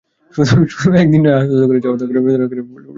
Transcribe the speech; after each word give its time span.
শুধু 0.35 0.95
একদিন 0.95 1.21
এসেই 1.23 1.37
আশ্বস্ত 1.39 1.63
করে 1.69 1.79
যাওয়া 1.83 1.95
নয়, 1.95 2.01
ধারাবাহিকভাবে 2.01 2.29
এটা 2.29 2.43
মনিটরিং 2.43 2.65
করতে 2.67 2.77
চাই। 2.77 2.89